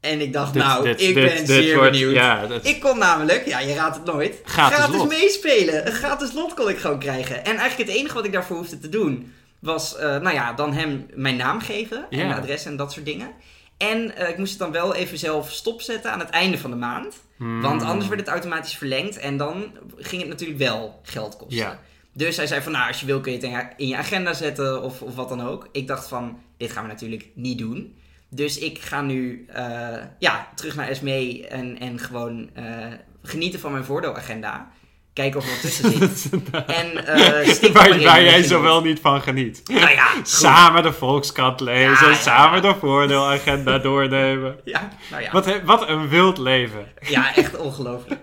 En 0.00 0.20
ik 0.20 0.32
dacht, 0.32 0.52
Dit- 0.52 0.62
nou, 0.62 0.84
dit- 0.84 1.00
ik 1.00 1.14
dit- 1.14 1.34
ben 1.34 1.46
zeer 1.46 1.74
wordt- 1.76 1.90
benieuwd. 1.90 2.14
Ja, 2.14 2.46
Ik 2.62 2.80
kon 2.80 2.98
namelijk, 2.98 3.46
ja, 3.46 3.58
je 3.60 3.74
raadt 3.74 3.96
het 3.96 4.04
nooit, 4.04 4.40
Gratis 4.44 5.06
meespelen. 5.06 5.86
Een 5.86 5.92
gratis 5.92 6.32
lot 6.32 6.54
kon 6.54 6.68
ik 6.68 6.78
gewoon 6.78 6.98
krijgen. 6.98 7.44
En 7.44 7.56
eigenlijk 7.56 7.90
het 7.90 7.98
enige 7.98 8.14
wat 8.14 8.24
ik 8.24 8.32
daarvoor 8.32 8.56
hoefde 8.56 8.78
te 8.78 8.88
doen, 8.88 9.32
was, 9.58 9.96
eh, 9.96 10.06
nou 10.20 10.34
ja, 10.34 10.52
dan 10.52 10.72
hem 10.72 11.06
mijn 11.14 11.36
naam 11.36 11.60
geven. 11.60 12.06
En 12.10 12.18
Ja. 12.18 12.26
mijn 12.26 12.38
adres 12.40 12.64
en 12.64 12.76
dat 12.76 12.92
soort 12.92 13.04
dingen. 13.06 13.30
En 13.76 14.16
eh, 14.16 14.28
ik 14.28 14.38
moest 14.38 14.50
het 14.50 14.58
dan 14.58 14.72
wel 14.72 14.94
even 14.94 15.18
zelf 15.18 15.50
stopzetten 15.50 16.12
aan 16.12 16.18
het 16.18 16.30
einde 16.30 16.58
van 16.58 16.70
de 16.70 16.76
maand. 16.76 17.14
Hmm. 17.36 17.60
Want 17.62 17.82
anders 17.82 18.08
werd 18.08 18.20
het 18.20 18.28
automatisch 18.28 18.74
verlengd 18.76 19.18
en 19.18 19.36
dan 19.36 19.64
ging 19.96 20.20
het 20.20 20.30
natuurlijk 20.30 20.58
wel 20.58 21.00
geld 21.02 21.36
kosten. 21.36 21.56
Ja. 21.56 21.80
Dus 22.12 22.36
hij 22.36 22.46
zei 22.46 22.60
van, 22.62 22.72
nou, 22.72 22.88
als 22.88 23.00
je 23.00 23.06
wil 23.06 23.20
kun 23.20 23.32
je 23.32 23.38
het 23.38 23.46
in 23.46 23.52
je- 23.52 23.68
in 23.76 23.88
je 23.88 23.96
agenda 23.96 24.32
zetten 24.34 24.82
of, 24.82 25.02
of 25.02 25.14
wat 25.14 25.28
dan 25.28 25.46
ook. 25.46 25.68
Ik 25.72 25.86
dacht 25.86 26.08
van, 26.08 26.38
dit 26.56 26.72
gaan 26.72 26.82
we 26.82 26.88
natuurlijk 26.88 27.28
niet 27.34 27.58
doen. 27.58 27.98
Dus 28.30 28.58
ik 28.58 28.78
ga 28.78 29.00
nu 29.00 29.46
eh, 29.48 29.96
ja, 30.18 30.48
terug 30.54 30.76
naar 30.76 30.94
SME 30.94 31.46
en, 31.48 31.78
en 31.78 31.98
gewoon 31.98 32.50
eh, 32.54 32.86
genieten 33.22 33.60
van 33.60 33.72
mijn 33.72 33.84
voordeelagenda. 33.84 34.70
Kijken 35.12 35.40
of 35.40 35.44
er 35.44 35.50
wat 35.50 35.60
tussen 35.60 35.90
zit. 35.92 36.30
en 36.80 37.06
eh 37.06 37.72
waar, 37.72 37.90
in, 37.90 38.00
jij 38.00 38.36
je 38.36 38.46
zo 38.46 38.54
nog. 38.54 38.62
wel 38.62 38.82
niet 38.82 39.00
van 39.00 39.22
geniet. 39.22 39.62
Nou 39.68 39.90
ja. 39.90 40.08
Samen 40.22 40.82
de 40.82 40.92
Volkskrant 40.92 41.60
lezen, 41.60 42.06
Ja, 42.06 42.10
ja, 42.10 42.14
samen 42.14 42.62
de 42.62 42.74
voordeelagenda 42.78 43.78
doornemen. 43.88 44.60
Ja, 44.64 44.88
nou 45.10 45.22
ja. 45.22 45.32
Wat, 45.32 45.62
wat 45.62 45.88
een 45.88 46.08
wild 46.08 46.38
leven. 46.38 46.86
Ja, 47.00 47.34
echt 47.34 47.56
ongelooflijk. 47.56 48.20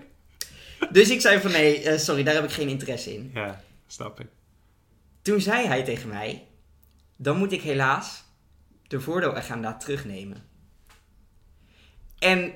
Dus 0.90 1.10
ik 1.10 1.20
zei 1.20 1.40
van, 1.40 1.50
nee, 1.50 1.98
sorry, 1.98 2.22
daar 2.22 2.34
heb 2.34 2.44
ik 2.44 2.52
geen 2.52 2.68
interesse 2.68 3.14
in. 3.14 3.30
Ja, 3.34 3.60
snap 3.86 4.20
ik. 4.20 4.26
Toen 5.22 5.40
zei 5.40 5.66
hij 5.66 5.82
tegen 5.84 6.08
mij: 6.08 6.44
Dan 7.16 7.36
moet 7.36 7.52
ik 7.52 7.62
helaas 7.62 8.24
de 8.88 9.00
voordeelagenda 9.00 9.76
terugnemen. 9.76 10.46
En 12.18 12.52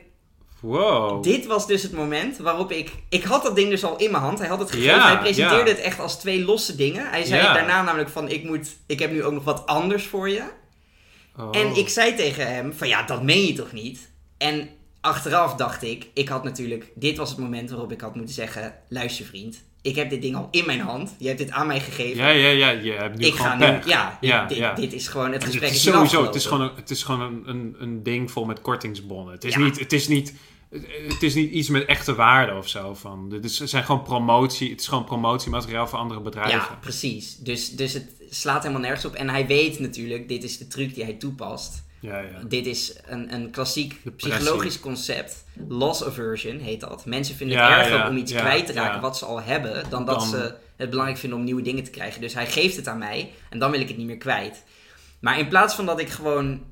Wow. 0.60 1.22
dit 1.22 1.46
was 1.46 1.66
dus 1.66 1.82
het 1.82 1.92
moment 1.92 2.36
waarop 2.36 2.72
ik. 2.72 2.92
Ik 3.08 3.22
had 3.22 3.42
dat 3.42 3.56
ding 3.56 3.70
dus 3.70 3.84
al 3.84 3.96
in 3.96 4.10
mijn 4.10 4.22
hand. 4.22 4.38
Hij 4.38 4.48
had 4.48 4.58
het 4.58 4.70
gegeven. 4.70 4.94
Ja, 4.94 5.06
hij 5.06 5.18
presenteerde 5.18 5.70
ja. 5.70 5.76
het 5.76 5.84
echt 5.84 5.98
als 5.98 6.18
twee 6.18 6.44
losse 6.44 6.76
dingen. 6.76 7.10
Hij 7.10 7.24
zei 7.24 7.42
Ja. 7.42 7.52
daarna 7.52 7.82
namelijk 7.82 8.10
van: 8.10 8.28
ik, 8.28 8.44
moet, 8.44 8.68
ik 8.86 8.98
heb 8.98 9.10
nu 9.10 9.24
ook 9.24 9.32
nog 9.32 9.44
wat 9.44 9.66
anders 9.66 10.06
voor 10.06 10.28
je. 10.28 10.44
Oh. 11.36 11.48
En 11.56 11.76
ik 11.76 11.88
zei 11.88 12.14
tegen 12.14 12.54
hem: 12.54 12.72
van 12.72 12.88
ja, 12.88 13.02
dat 13.02 13.22
meen 13.22 13.46
je 13.46 13.52
toch 13.52 13.72
niet? 13.72 14.10
En 14.38 14.68
achteraf 15.00 15.54
dacht 15.54 15.82
ik: 15.82 16.06
ik 16.14 16.28
had 16.28 16.44
natuurlijk. 16.44 16.90
Dit 16.94 17.16
was 17.16 17.30
het 17.30 17.38
moment 17.38 17.70
waarop 17.70 17.92
ik 17.92 18.00
had 18.00 18.14
moeten 18.14 18.34
zeggen: 18.34 18.74
luister 18.88 19.24
vriend. 19.24 19.64
Ik 19.82 19.96
heb 19.96 20.10
dit 20.10 20.22
ding 20.22 20.36
al 20.36 20.48
in 20.50 20.66
mijn 20.66 20.80
hand. 20.80 21.14
Je 21.18 21.26
hebt 21.26 21.38
dit 21.38 21.50
aan 21.50 21.66
mij 21.66 21.80
gegeven. 21.80 22.16
Ja, 22.16 22.28
ja, 22.28 22.48
ja, 22.48 22.70
je 22.70 22.92
hebt 22.92 23.18
nu 23.18 23.26
ik 23.26 23.34
gewoon 23.34 23.50
ga 23.50 23.56
nu, 23.56 23.64
ja, 23.90 24.18
dit, 24.20 24.30
Ja, 24.30 24.46
dit, 24.46 24.56
ja. 24.56 24.74
dit 24.74 24.92
is 24.92 25.08
gewoon, 25.08 25.32
het 25.32 25.34
Het 25.34 25.44
gesprek 25.44 25.70
is 25.70 25.76
is, 25.76 25.82
sowieso, 25.82 26.24
het 26.24 26.34
is 26.34 26.46
gewoon, 26.46 26.60
een, 26.60 26.76
het 26.76 26.90
is 26.90 27.02
gewoon 27.02 27.42
een, 27.46 27.76
een, 27.78 28.02
ding 28.02 28.30
vol 28.30 28.44
met 28.44 28.60
kortingsbonnen. 28.60 29.34
Het 29.34 29.44
is, 29.44 29.56
niet, 29.56 29.78
het, 29.78 29.92
is 29.92 30.08
niet, 30.08 30.34
het 31.08 31.22
is 31.22 31.34
niet 31.34 31.50
iets 31.50 31.68
met 31.68 31.84
echte 31.84 32.14
waarde 32.14 32.54
of 32.54 32.68
zo. 32.68 32.94
Van. 32.94 33.28
Dit 33.28 33.44
is, 33.44 33.58
het 33.58 33.70
zijn 33.70 33.84
gewoon 33.84 34.02
promotie, 34.02 34.70
het 34.70 34.80
is 34.80 34.88
gewoon 34.88 35.04
promotiemateriaal 35.04 35.86
voor 35.86 35.98
andere 35.98 36.20
bedrijven. 36.20 36.52
Ja, 36.52 36.78
precies. 36.80 37.36
Dus, 37.36 37.70
dus 37.70 37.92
het 37.92 38.10
slaat 38.30 38.62
helemaal 38.62 38.82
nergens 38.82 39.04
op. 39.04 39.14
En 39.14 39.28
hij 39.28 39.46
weet 39.46 39.78
natuurlijk, 39.78 40.28
dit 40.28 40.44
is 40.44 40.58
de 40.58 40.66
truc 40.66 40.94
die 40.94 41.04
hij 41.04 41.14
toepast. 41.14 41.82
Ja, 42.02 42.18
ja. 42.18 42.40
Dit 42.48 42.66
is 42.66 42.96
een, 43.06 43.34
een 43.34 43.50
klassiek 43.50 44.00
psychologisch 44.16 44.80
concept. 44.80 45.44
Loss 45.68 46.04
aversion 46.04 46.58
heet 46.58 46.80
dat. 46.80 47.06
Mensen 47.06 47.34
vinden 47.36 47.56
Ja, 47.56 47.68
het 47.70 47.78
erger 47.78 47.98
ja, 47.98 48.08
om 48.08 48.16
iets 48.16 48.32
kwijt 48.32 48.66
te 48.66 48.72
raken 48.72 49.00
wat 49.00 49.18
ze 49.18 49.24
al 49.24 49.42
hebben, 49.42 49.84
dan 49.90 50.04
dat 50.04 50.18
Dan- 50.18 50.28
ze 50.28 50.54
het 50.76 50.90
belangrijk 50.90 51.20
vinden 51.20 51.38
om 51.38 51.44
nieuwe 51.44 51.62
dingen 51.62 51.84
te 51.84 51.90
krijgen. 51.90 52.20
Dus 52.20 52.34
hij 52.34 52.46
geeft 52.46 52.76
het 52.76 52.88
aan 52.88 52.98
mij 52.98 53.30
en 53.50 53.58
dan 53.58 53.70
wil 53.70 53.80
ik 53.80 53.88
het 53.88 53.96
niet 53.96 54.06
meer 54.06 54.16
kwijt. 54.18 54.62
Maar 55.20 55.38
in 55.38 55.48
plaats 55.48 55.74
van 55.74 55.86
dat 55.86 56.00
ik 56.00 56.08
gewoon 56.08 56.62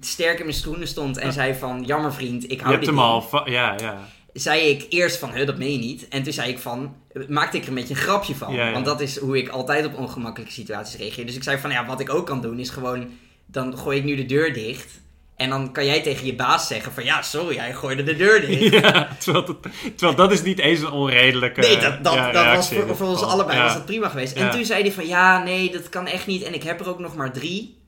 sterk 0.00 0.38
in 0.38 0.44
mijn 0.44 0.56
schoenen 0.56 0.88
stond 0.88 1.16
en 1.16 1.32
zei 1.32 1.54
van, 1.54 1.82
jammer 1.84 2.12
vriend, 2.14 2.44
ik 2.44 2.50
Je 2.50 2.56
hou 2.56 2.68
hebt 2.68 2.78
dit 2.80 2.94
hem 2.94 2.98
ding. 3.04 3.08
al, 3.12 3.22
va- 3.22 3.46
ja, 3.46 3.74
ja. 3.78 4.08
zei 4.32 4.60
ik 4.60 4.86
eerst 4.88 5.16
van, 5.18 5.44
dat 5.46 5.58
meen 5.58 5.72
je 5.72 5.78
niet. 5.78 6.08
En 6.08 6.22
toen 6.22 6.32
zei 6.32 6.50
ik 6.50 6.58
van, 6.58 6.94
maakte 7.28 7.56
ik 7.56 7.62
er 7.62 7.68
een 7.68 7.74
beetje 7.74 7.94
een 7.94 8.00
grapje 8.00 8.34
van. 8.34 8.54
Ja, 8.54 8.66
ja. 8.66 8.72
Want 8.72 8.84
dat 8.84 9.00
is 9.00 9.18
hoe 9.18 9.38
ik 9.38 9.48
altijd 9.48 9.86
op 9.86 9.98
ongemakkelijke 9.98 10.52
situaties 10.54 10.96
reageer. 11.00 11.26
Dus 11.26 11.36
ik 11.36 11.42
zei 11.42 11.58
van, 11.58 11.70
ja, 11.70 11.86
wat 11.86 12.00
ik 12.00 12.10
ook 12.10 12.26
kan 12.26 12.40
doen 12.40 12.58
is 12.58 12.70
gewoon, 12.70 13.08
dan 13.46 13.78
gooi 13.78 13.98
ik 13.98 14.04
nu 14.04 14.16
de 14.16 14.26
deur 14.26 14.52
dicht. 14.52 15.04
En 15.36 15.50
dan 15.50 15.72
kan 15.72 15.84
jij 15.84 16.02
tegen 16.02 16.26
je 16.26 16.34
baas 16.34 16.66
zeggen 16.66 16.92
van, 16.92 17.04
ja, 17.04 17.22
sorry, 17.22 17.56
hij 17.56 17.74
gooide 17.74 18.02
de 18.02 18.16
deur 18.16 18.40
dicht. 18.40 18.72
Ja, 18.82 19.08
terwijl, 19.18 19.44
dat, 19.44 19.56
terwijl 19.96 20.14
dat 20.14 20.32
is 20.32 20.42
niet 20.42 20.58
eens 20.58 20.80
een 20.80 20.90
onredelijke 20.90 21.60
Nee, 21.60 21.78
dat, 21.78 22.04
dat, 22.04 22.14
ja, 22.14 22.32
dat 22.32 22.54
was 22.54 22.72
voor, 22.96 23.06
ons 23.06 23.22
allebei 23.22 23.58
Ja. 23.58 23.64
was 23.64 23.72
dat 23.72 23.84
prima 23.84 24.08
geweest. 24.08 24.36
En 24.36 24.50
toen 24.50 24.64
zei 24.64 24.82
hij 24.82 24.92
van, 24.92 25.06
ja, 25.06 25.42
nee, 25.42 25.70
dat 25.70 25.88
kan 25.88 26.06
echt 26.06 26.26
niet. 26.26 26.42
En 26.42 26.54
ik 26.54 26.62
heb 26.62 26.80
er 26.80 26.88
ook 26.88 26.98
nog 26.98 27.16
maar 27.16 27.32
drie. 27.32 27.84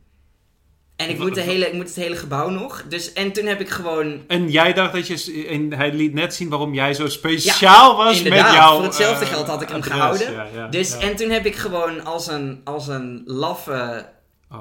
En 0.97 1.09
ik 1.09 1.19
moet, 1.19 1.35
de 1.35 1.41
hele, 1.41 1.67
ik 1.67 1.73
moet 1.73 1.87
het 1.87 1.97
hele 1.97 2.17
gebouw 2.17 2.49
nog. 2.49 2.85
Dus, 2.89 3.13
en 3.13 3.33
toen 3.33 3.47
heb 3.47 3.61
ik 3.61 3.69
gewoon 3.69 4.21
En 4.27 4.51
jij 4.51 4.73
dacht 4.73 4.93
dat 4.93 5.07
je... 5.07 5.47
En 5.49 5.73
hij 5.73 5.93
liet 5.93 6.15
net 6.15 6.35
zien 6.35 6.49
waarom 6.49 6.75
jij 6.75 6.95
zo 6.95 7.09
speciaal 7.09 7.97
was 7.97 8.23
met 8.23 8.33
jouw... 8.33 8.75
voor 8.75 8.85
hetzelfde 8.85 9.25
eh, 9.25 9.31
geld 9.31 9.47
had 9.47 9.63
ik 9.63 9.69
hem 9.69 9.83
gehouden. 9.83 10.71
Dus, 10.71 10.99
en 10.99 11.17
toen 11.17 11.31
heb 11.31 11.47
ik 11.47 11.57
gewoon 11.57 12.05
als 12.05 12.27
een, 12.27 12.61
als 12.65 12.89
een 12.89 13.23
laffe 13.25 14.07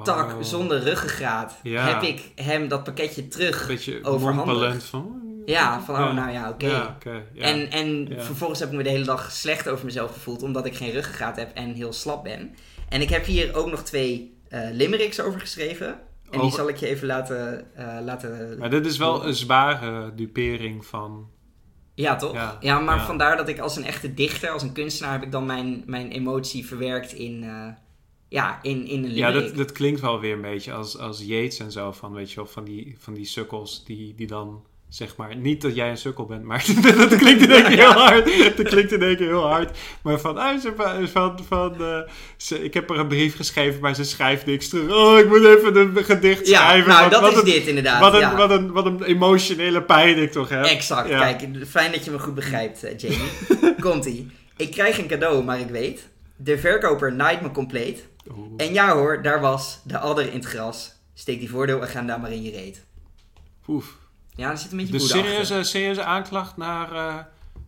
tak 0.04 0.32
Oh, 0.32 0.42
zonder 0.42 0.82
ruggengraat, 0.82 1.56
Ja. 1.62 1.84
heb 1.86 2.02
ik 2.02 2.32
hem 2.34 2.68
dat 2.68 2.84
pakketje 2.84 3.28
terug. 3.28 3.66
Beetje 3.66 4.04
overhandigd. 4.04 4.84
van... 4.84 5.22
Ja, 5.46 5.80
van 5.80 5.94
oh 5.94 6.14
nou 6.14 6.30
ja, 6.30 6.48
oké. 6.48 6.66
Ja, 6.66 6.96
ja. 7.32 7.42
En, 7.42 7.70
en 7.70 8.08
vervolgens 8.18 8.60
heb 8.60 8.70
ik 8.70 8.76
me 8.76 8.82
de 8.82 8.88
hele 8.88 9.04
dag 9.04 9.32
slecht 9.32 9.68
over 9.68 9.84
mezelf 9.84 10.12
gevoeld, 10.12 10.42
omdat 10.42 10.66
ik 10.66 10.76
geen 10.76 10.90
ruggengraat 10.90 11.36
heb 11.36 11.50
en 11.54 11.72
heel 11.72 11.92
slap 11.92 12.24
ben. 12.24 12.54
En 12.88 13.00
ik 13.00 13.08
heb 13.08 13.24
hier 13.24 13.54
ook 13.54 13.70
nog 13.70 13.82
twee 13.82 14.36
eh, 14.48 14.60
limericks 14.72 15.20
over 15.20 15.40
geschreven. 15.40 16.00
En 16.30 16.40
die 16.40 16.50
zal 16.50 16.68
ik 16.68 16.76
je 16.76 16.86
even 16.86 17.06
laten... 17.06 17.74
eh, 17.74 17.98
laten... 18.04 18.58
Maar 18.58 18.70
dit 18.70 18.86
is 18.86 18.96
wel 18.96 19.26
een 19.26 19.34
zware 19.34 20.14
dupering 20.14 20.86
van... 20.86 21.28
Ja, 21.94 22.16
toch? 22.16 22.32
Ja, 22.34 22.56
Ja, 22.60 22.78
maar 22.78 22.96
ja. 22.96 23.04
vandaar 23.06 23.36
dat 23.36 23.48
ik 23.48 23.58
als 23.58 23.76
een 23.76 23.84
echte 23.84 24.14
dichter, 24.14 24.50
als 24.50 24.62
een 24.62 24.72
kunstenaar, 24.72 25.12
heb 25.12 25.22
ik 25.22 25.32
dan 25.32 25.46
mijn, 25.46 25.82
mijn 25.86 26.10
emotie 26.10 26.66
verwerkt 26.66 27.12
in, 27.12 27.42
eh, 27.44 27.66
ja, 28.28 28.58
in, 28.62 28.86
in 28.86 29.04
een 29.04 29.14
Ja, 29.14 29.30
dat, 29.30 29.56
dat 29.56 29.72
klinkt 29.72 30.00
wel 30.00 30.20
weer 30.20 30.32
een 30.32 30.40
beetje 30.40 30.72
als, 30.72 30.98
als 30.98 31.24
Yates 31.24 31.58
en 31.58 31.72
zo. 31.72 31.92
Van, 31.92 32.12
weet 32.12 32.30
je 32.30 32.36
wel, 32.36 32.46
van 32.46 32.64
die, 32.64 32.96
van 32.98 33.14
die 33.14 33.26
sukkels 33.26 33.84
die, 33.84 34.14
die 34.16 34.26
dan 34.26 34.62
Zeg 34.88 35.16
maar. 35.16 35.36
Niet 35.36 35.62
dat 35.62 35.74
jij 35.74 35.90
een 35.90 35.96
sukkel 35.96 36.24
bent, 36.26 36.42
maar 36.44 36.66
dat 36.98 37.16
klinkt 37.16 37.42
in 37.42 37.50
één 37.50 37.64
keer 37.64 37.76
heel 37.78 37.92
hard. 37.92 38.56
Dat 38.56 38.68
klinkt 38.68 38.92
in 38.92 39.02
één 39.02 39.16
keer 39.16 39.26
heel 39.26 39.46
hard. 39.46 39.78
Maar 40.02 40.20
van, 40.20 40.38
ah, 40.38 40.58
ze, 40.58 40.72
van, 41.12 41.38
van 41.48 41.82
eh, 41.84 42.00
ze, 42.36 42.64
ik 42.64 42.74
heb 42.74 42.90
er 42.90 42.98
een 42.98 43.06
brief 43.08 43.36
geschreven, 43.36 43.80
maar 43.80 43.94
ze 43.94 44.04
schrijft 44.04 44.46
niks 44.46 44.68
terug. 44.68 44.92
Oh, 44.92 45.18
ik 45.18 45.28
moet 45.28 45.44
even 45.44 45.76
een 45.76 46.04
gedicht 46.04 46.46
Ja, 46.48 46.58
schrijven. 46.58 46.88
nou, 46.88 47.02
Wat- 47.02 47.10
dat 47.10 47.20
wat 47.20 47.32
is 47.32 47.38
een- 47.38 47.44
dit 47.44 47.66
inderdaad. 47.66 48.00
Wat 48.00 48.12
een, 48.14 48.20
ja. 48.20 48.36
wat, 48.36 48.50
een, 48.50 48.72
wat 48.72 48.86
een 48.86 49.02
emotionele 49.02 49.82
pijn 49.82 50.18
ik 50.18 50.32
toch 50.32 50.48
heb. 50.48 50.64
Exact. 50.64 51.08
Ja. 51.08 51.18
Kijk, 51.18 51.66
fijn 51.66 51.92
dat 51.92 52.04
je 52.04 52.10
me 52.10 52.18
goed 52.18 52.34
begrijpt, 52.34 52.84
eh, 52.84 52.98
Jamie. 52.98 53.74
Komt-ie. 53.80 54.30
Ik 54.56 54.70
krijg 54.70 54.98
een 54.98 55.06
cadeau, 55.08 55.44
maar 55.44 55.60
ik 55.60 55.68
weet... 55.68 56.08
De 56.36 56.58
verkoper 56.58 57.12
naait 57.12 57.40
me 57.40 57.50
compleet. 57.50 58.08
Oeh. 58.36 58.52
En 58.56 58.72
ja 58.72 58.92
hoor, 58.94 59.22
daar 59.22 59.40
was 59.40 59.80
de 59.84 59.98
adder 59.98 60.26
in 60.26 60.34
het 60.38 60.44
gras. 60.44 60.92
Steek 61.14 61.38
die 61.38 61.50
voordeelagenda 61.50 62.16
maar 62.16 62.32
in 62.32 62.42
je 62.42 62.50
reet. 62.50 62.84
Oef. 63.68 63.96
Ja, 64.34 64.50
er 64.50 64.58
zit 64.58 64.70
een 64.70 64.76
beetje 64.76 64.92
Dus 64.92 65.02
achter. 65.02 65.18
serieuze, 65.18 65.62
serieuze 65.62 66.02
aanklacht 66.02 66.56
naar 66.56 66.92
eh 66.92 67.14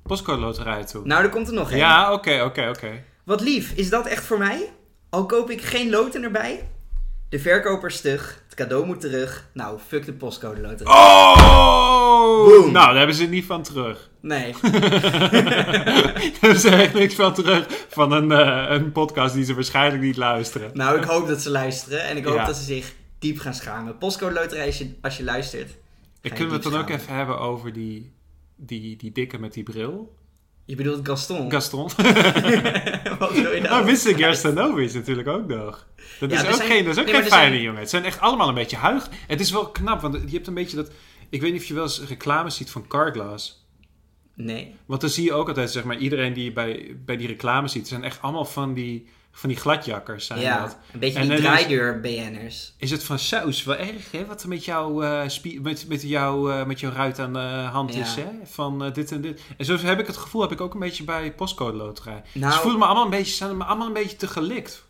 postcode 0.02 0.40
loterij 0.40 0.84
toe. 0.84 1.06
Nou, 1.06 1.24
er 1.24 1.30
komt 1.30 1.48
er 1.48 1.54
nog 1.54 1.70
één. 1.70 1.78
ja, 1.78 2.12
oké, 2.12 2.42
oké, 2.42 2.68
oké. 2.68 3.04
Wat 3.24 3.40
lief, 3.40 3.72
is 3.72 3.90
dat 3.90 4.06
echt 4.06 4.24
voor 4.24 4.38
mij? 4.38 4.72
Al 5.10 5.26
koop 5.26 5.50
ik 5.50 5.62
geen 5.62 5.90
loten 5.90 6.22
erbij? 6.22 6.68
De 7.30 7.38
verkoper 7.38 7.90
stug, 7.90 8.42
het 8.46 8.54
cadeau 8.54 8.86
moet 8.86 9.00
terug. 9.00 9.48
Nou, 9.52 9.78
fuck 9.86 10.04
de 10.04 10.12
postcode 10.12 10.60
loterij. 10.60 10.92
Oh! 10.94 12.46
Boom. 12.46 12.72
Nou, 12.72 12.86
daar 12.86 12.96
hebben 12.96 13.14
ze 13.14 13.24
niet 13.26 13.44
van 13.44 13.62
terug. 13.62 14.10
Nee. 14.20 14.54
Daar 14.62 16.22
hebben 16.40 16.60
ze 16.60 16.68
echt 16.70 16.94
niks 16.94 17.14
van 17.14 17.34
terug 17.34 17.66
van 17.88 18.12
een, 18.12 18.32
eh, 18.32 18.66
een 18.68 18.92
podcast 18.92 19.34
die 19.34 19.44
ze 19.44 19.54
waarschijnlijk 19.54 20.02
niet 20.02 20.16
luisteren. 20.16 20.70
Nou, 20.74 20.98
ik 20.98 21.04
hoop 21.04 21.28
dat 21.28 21.40
ze 21.40 21.50
luisteren 21.50 22.04
en 22.04 22.16
ik 22.16 22.24
hoop 22.24 22.34
Ja. 22.36 22.44
dat 22.46 22.56
ze 22.56 22.62
zich 22.64 22.92
diep 23.18 23.38
gaan 23.38 23.54
schamen. 23.54 23.98
Postcode 23.98 24.34
loterij, 24.34 24.66
als 24.66 24.78
je, 24.78 24.94
als 25.00 25.16
je 25.16 25.24
luistert. 25.24 25.70
Ik 26.20 26.30
kunnen 26.30 26.48
we 26.48 26.54
het 26.54 26.62
dan 26.62 26.80
ook 26.80 26.88
even 26.90 27.14
hebben 27.14 27.38
over 27.38 27.72
die, 27.72 28.12
die, 28.56 28.96
die 28.96 29.12
dikke 29.12 29.38
met 29.38 29.52
die 29.52 29.62
bril? 29.62 30.14
Je 30.64 30.76
bedoelt 30.76 31.06
Gaston. 31.08 31.50
Gaston. 31.50 31.82
Wat 33.18 33.32
wil 33.32 33.52
je 33.52 33.60
Nou, 33.68 33.84
nou? 33.84 33.84
Mr. 33.84 34.16
Gerstanovi 34.18 34.82
is 34.82 34.92
natuurlijk 34.94 35.28
ook 35.28 35.46
nog. 35.46 35.86
Dat 36.20 36.30
Ja, 36.30 36.40
is 36.40 36.46
ook 36.46 36.52
zijn- 36.54 36.68
geen, 36.68 36.84
dat 36.84 36.92
is 36.94 36.98
ook 36.98 37.04
nee, 37.04 37.12
maar 37.14 37.22
geen 37.22 37.30
fijne 37.32 37.50
zijn- 37.52 37.62
jongen. 37.62 37.80
Het 37.80 37.90
zijn 37.90 38.04
echt 38.04 38.20
allemaal 38.20 38.48
een 38.48 38.54
beetje 38.54 38.76
huig. 38.76 39.08
Het 39.26 39.40
is 39.40 39.50
wel 39.50 39.68
knap, 39.70 40.00
want 40.00 40.14
je 40.26 40.34
hebt 40.34 40.46
een 40.46 40.54
beetje 40.54 40.76
dat... 40.76 40.90
Ik 41.28 41.40
weet 41.40 41.52
niet 41.52 41.60
of 41.60 41.66
je 41.66 41.74
wel 41.74 41.82
eens 41.82 42.02
reclames 42.08 42.56
ziet 42.56 42.70
van 42.70 42.86
Carglass. 42.86 43.66
Nee. 44.34 44.74
Want 44.86 45.00
dan 45.00 45.10
zie 45.10 45.24
je 45.24 45.32
ook 45.32 45.48
altijd, 45.48 45.70
zeg 45.70 45.84
maar, 45.84 45.96
iedereen 45.96 46.32
die 46.32 46.44
je 46.44 46.52
bij, 46.52 46.96
bij 47.04 47.16
die 47.16 47.26
reclames 47.26 47.72
ziet... 47.72 47.88
zijn 47.88 48.04
echt 48.04 48.22
allemaal 48.22 48.44
van 48.44 48.74
die, 48.74 49.08
van 49.32 49.48
die 49.48 49.58
gladjakkers, 49.58 50.26
zijn 50.26 50.40
Ja, 50.40 50.60
dat. 50.60 50.78
een 50.92 50.98
beetje 51.00 51.18
En 51.18 51.28
die 51.28 51.30
dan 51.30 51.38
is- 51.38 51.44
draaideur-BN'ers. 51.44 52.74
Is 52.78 52.90
het 52.90 53.04
van 53.04 53.18
saus 53.18 53.64
wel 53.64 53.76
erg, 53.76 54.10
hè? 54.10 54.26
Wat 54.26 54.42
er 54.42 54.48
met, 54.48 54.64
jou, 54.64 55.04
eh, 55.04 55.22
met, 55.62 55.88
met, 55.88 56.02
jou, 56.02 56.52
eh, 56.52 56.64
met 56.66 56.80
jouw 56.80 56.92
ruit 56.92 57.18
aan 57.18 57.32
de 57.32 57.38
hand 57.72 57.94
Ja. 57.94 58.00
is, 58.00 58.14
hè? 58.14 58.26
Van 58.44 58.84
eh, 58.84 58.92
dit 58.92 59.12
en 59.12 59.20
dit. 59.20 59.40
En 59.56 59.64
zo 59.64 59.76
heb 59.76 59.98
ik 60.00 60.06
het 60.06 60.16
gevoel, 60.16 60.40
heb 60.40 60.52
ik 60.52 60.60
ook 60.60 60.74
een 60.74 60.80
beetje 60.80 61.04
bij 61.04 61.32
postcode 61.34 61.76
loterij. 61.76 62.22
Nou- 62.34 62.52
Ze 62.52 62.58
voelen 62.58 62.78
me 62.80 62.84
allemaal 62.86 63.04
een 63.04 63.10
beetje, 63.10 63.34
zijn 63.34 63.56
me 63.56 63.64
allemaal 63.64 63.86
een 63.86 63.92
beetje 63.92 64.16
te 64.16 64.26
gelikt. 64.28 64.88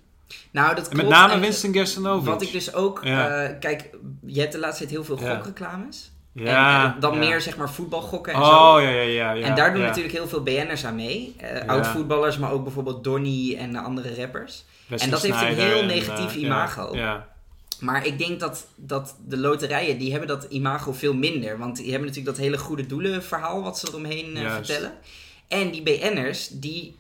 Nou, 0.50 0.75
dat 0.75 0.88
En 0.88 0.97
met 0.97 1.09
name 1.09 1.38
Winston 1.38 1.73
Gerstanovic. 1.73 2.26
Wat 2.28 2.42
ik 2.42 2.52
dus 2.52 2.75
ook... 2.75 3.00
Ja. 3.04 3.49
kijk, 3.49 3.90
je 4.26 4.40
hebt 4.40 4.52
de 4.52 4.59
laatste 4.59 4.78
tijd 4.78 4.90
heel 4.90 5.04
veel 5.04 5.20
Ja. 5.20 5.35
gokreclames. 5.35 6.12
Ja. 6.33 6.95
en, 6.95 7.01
dan 7.01 7.13
ja. 7.13 7.19
meer 7.19 7.41
zeg 7.41 7.57
maar 7.57 7.71
voetbalgokken 7.71 8.33
en 8.33 8.45
zo. 8.45 8.51
Oh, 8.51 8.83
ja, 8.83 8.89
ja, 8.89 9.01
ja. 9.01 9.33
ja 9.33 9.47
en 9.47 9.55
daar 9.55 9.73
doen 9.73 9.83
natuurlijk 9.83 10.15
heel 10.15 10.29
veel 10.29 10.43
BN'ers 10.43 10.85
aan 10.85 10.95
mee. 10.95 11.35
Eh, 11.37 11.69
Oud-voetballers, 11.69 12.39
maar 12.39 12.53
ook 12.53 12.63
bijvoorbeeld 12.63 13.05
Donny 13.05 13.57
en 13.59 13.77
andere 13.77 14.15
rappers. 14.17 14.65
En 14.89 15.11
dat 15.11 15.23
heeft 15.23 15.41
een 15.41 15.47
heel 15.47 15.81
en, 15.81 15.87
negatief 15.87 16.35
eh, 16.35 16.43
imago. 16.43 16.97
Maar 17.81 18.07
ik 18.07 18.19
denk 18.19 18.41
dat, 18.41 18.67
dat 18.77 19.17
de 19.27 19.37
loterijen, 19.37 19.99
die 19.99 20.11
hebben 20.11 20.29
dat 20.29 20.45
imago 20.45 20.93
veel 20.93 21.15
minder. 21.15 21.59
Want 21.59 21.77
die 21.77 21.91
hebben 21.91 22.09
natuurlijk 22.09 22.37
dat 22.37 22.45
hele 22.45 22.59
goede 22.59 22.87
doelenverhaal 22.87 23.63
wat 23.63 23.79
ze 23.79 23.89
eromheen 23.89 24.37
eh, 24.37 24.55
vertellen. 24.55 24.93
En 25.49 25.71
die 25.71 25.83
BN'ers, 25.83 26.49
die 26.49 26.99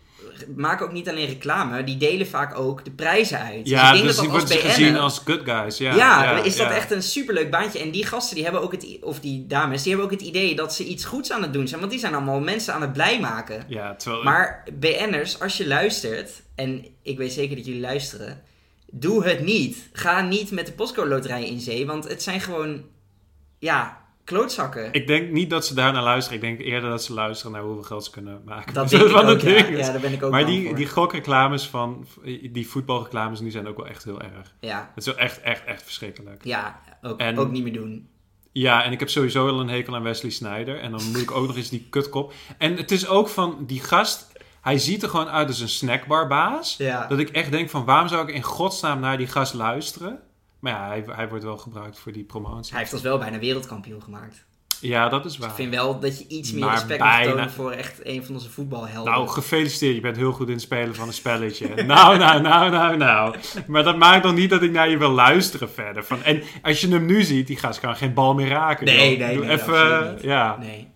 maken 0.56 0.86
ook 0.86 0.92
niet 0.92 1.08
alleen 1.08 1.26
reclame, 1.26 1.84
die 1.84 1.96
delen 1.96 2.26
vaak 2.26 2.58
ook 2.58 2.84
de 2.84 2.90
prijzen 2.90 3.38
uit. 3.38 3.68
Ja, 3.68 3.88
ik 3.88 3.92
denk 3.92 4.06
dus 4.06 4.16
dat 4.16 4.24
die 4.24 4.32
worden 4.32 4.56
gezien 4.56 4.96
als 4.96 5.20
good 5.24 5.40
guys. 5.44 5.78
Ja, 5.78 5.94
ja, 5.94 6.42
is 6.42 6.56
dat 6.56 6.68
ja. 6.68 6.74
echt 6.74 6.90
een 6.90 7.02
superleuk 7.02 7.50
baantje. 7.50 7.78
En 7.78 7.90
die 7.90 8.06
gasten, 8.06 8.34
die 8.34 8.44
hebben 8.44 8.62
ook 8.62 8.72
het, 8.72 8.86
of 9.02 9.20
die 9.20 9.46
dames, 9.46 9.82
die 9.82 9.92
hebben 9.92 10.10
ook 10.12 10.18
het 10.18 10.28
idee 10.28 10.54
dat 10.54 10.74
ze 10.74 10.84
iets 10.84 11.04
goeds 11.04 11.32
aan 11.32 11.42
het 11.42 11.52
doen 11.52 11.68
zijn. 11.68 11.80
Want 11.80 11.92
die 11.92 12.00
zijn 12.00 12.14
allemaal 12.14 12.40
mensen 12.40 12.74
aan 12.74 12.80
het 12.80 12.92
blij 12.92 13.20
maken. 13.20 13.64
Ja, 13.68 13.94
terwijl... 13.94 14.22
Maar 14.22 14.64
BN'ers, 14.72 15.40
als 15.40 15.56
je 15.56 15.66
luistert, 15.66 16.30
en 16.54 16.86
ik 17.02 17.18
weet 17.18 17.32
zeker 17.32 17.56
dat 17.56 17.66
jullie 17.66 17.80
luisteren, 17.80 18.42
doe 18.90 19.24
het 19.24 19.40
niet. 19.40 19.88
Ga 19.92 20.20
niet 20.20 20.50
met 20.50 20.66
de 20.66 20.72
postcode 20.72 21.08
loterij 21.08 21.46
in 21.46 21.60
zee, 21.60 21.86
want 21.86 22.08
het 22.08 22.22
zijn 22.22 22.40
gewoon, 22.40 22.84
ja, 23.58 23.98
klootzakken. 24.30 24.92
Ik 24.92 25.06
denk 25.06 25.30
niet 25.30 25.50
dat 25.50 25.66
ze 25.66 25.74
daar 25.74 25.92
naar 25.92 26.02
luisteren. 26.02 26.38
Ik 26.38 26.44
denk 26.44 26.60
eerder 26.68 26.90
dat 26.90 27.04
ze 27.04 27.12
luisteren 27.14 27.52
naar 27.52 27.62
hoeveel 27.62 27.82
geld 27.82 28.04
ze 28.04 28.10
kunnen 28.10 28.42
maken. 28.44 28.74
dat 28.74 28.88
denk 28.90 29.02
ik 29.02 29.16
ook, 29.16 29.40
ja. 29.40 29.90
daar 29.92 30.00
ben 30.00 30.12
ik 30.12 30.22
ook 30.22 30.30
maar 30.30 30.46
die, 30.46 30.66
voor. 30.66 30.76
die 30.76 30.88
gokreclames 30.88 31.68
van... 31.68 32.06
Die 32.50 32.68
voetbalreclames 32.68 33.40
nu 33.40 33.50
zijn 33.50 33.68
ook 33.68 33.76
wel 33.76 33.86
echt 33.86 34.04
heel 34.04 34.20
erg. 34.20 34.54
Ja, 34.60 34.78
Het 34.94 34.96
is 34.96 35.06
wel 35.06 35.16
echt, 35.18 35.40
echt, 35.40 35.64
echt 35.64 35.82
verschrikkelijk. 35.82 36.44
ja 36.44 36.80
ook, 37.02 37.20
En- 37.20 37.38
ook 37.38 37.50
niet 37.50 37.62
meer 37.62 37.72
doen. 37.72 38.08
Ja, 38.52 38.84
en 38.84 38.92
ik 38.92 38.98
heb 38.98 39.08
sowieso 39.10 39.48
al 39.48 39.60
een 39.60 39.68
hekel 39.68 39.94
aan 39.94 40.02
Wesley 40.02 40.30
Snyder. 40.30 40.78
En 40.80 40.90
dan 40.90 41.00
moet 41.12 41.20
ik 41.20 41.30
ook 41.30 41.46
nog 41.46 41.56
eens 41.56 41.68
die 41.68 41.86
kutkop. 41.90 42.32
En 42.58 42.76
het 42.76 42.90
is 42.90 43.08
ook 43.08 43.28
van 43.28 43.64
die 43.66 43.80
gast... 43.80 44.28
Hij 44.60 44.78
ziet 44.78 45.02
er 45.02 45.08
gewoon 45.08 45.28
uit 45.28 45.48
als 45.48 45.60
een 45.60 45.68
snackbarbaas. 45.68 46.74
Ja. 46.78 47.06
Dat 47.06 47.18
ik 47.18 47.28
echt 47.28 47.50
denk 47.50 47.70
van... 47.70 47.84
Waarom 47.84 48.08
zou 48.08 48.28
ik 48.28 48.34
in 48.34 48.42
godsnaam 48.42 49.00
naar 49.00 49.16
die 49.18 49.26
gast 49.26 49.54
luisteren? 49.54 50.18
Maar 50.60 50.72
ja, 50.72 50.86
hij, 50.86 51.04
hij 51.06 51.28
wordt 51.28 51.44
wel 51.44 51.58
gebruikt 51.58 51.98
voor 51.98 52.12
die 52.12 52.24
promotie. 52.24 52.70
Hij 52.70 52.80
heeft 52.80 52.92
ons 52.92 53.02
wel 53.02 53.18
bijna 53.18 53.38
wereldkampioen 53.38 54.02
gemaakt. 54.02 54.44
Ja, 54.80 55.08
dat 55.08 55.24
is 55.24 55.30
Dus 55.30 55.40
waar. 55.40 55.48
ik 55.48 55.54
vind 55.54 55.74
wel 55.74 56.00
dat 56.00 56.18
je 56.18 56.26
iets 56.28 56.52
meer 56.52 56.60
Maar 56.64 56.70
respect 56.74 57.00
moet 57.00 57.08
bijna. 57.10 57.30
tonen 57.30 57.50
voor 57.50 57.70
echt 57.70 58.06
een 58.06 58.24
van 58.24 58.34
onze 58.34 58.50
voetbalhelden. 58.50 59.12
Nou, 59.12 59.28
gefeliciteerd. 59.28 59.94
Je 59.94 60.00
bent 60.00 60.16
heel 60.16 60.32
goed 60.32 60.46
in 60.46 60.52
het 60.52 60.62
spelen 60.62 60.94
van 60.94 61.06
een 61.06 61.12
spelletje. 61.14 61.74
nou, 61.84 62.18
nou, 62.18 62.40
nou, 62.42 62.70
nou, 62.70 62.96
nou. 62.96 63.36
Maar 63.66 63.82
dat 63.82 63.96
maakt 63.96 64.24
nog 64.24 64.34
niet 64.34 64.50
dat 64.50 64.62
ik 64.62 64.70
naar 64.70 64.88
je 64.90 64.98
wil 64.98 65.10
luisteren 65.10 65.70
verder. 65.70 66.04
Van, 66.04 66.22
en 66.22 66.42
als 66.62 66.80
je 66.80 66.88
hem 66.88 67.06
nu 67.06 67.22
ziet, 67.22 67.46
die 67.46 67.56
gast 67.56 67.80
kan 67.80 67.96
geen 67.96 68.14
bal 68.14 68.34
meer 68.34 68.48
raken. 68.48 68.84
Nee, 68.86 69.10
joh. 69.18 69.26
nee, 69.26 69.36
Doe 69.36 69.44
nee, 69.44 69.58
even, 69.60 70.18
ja, 70.22 70.56
Nee. 70.58 70.88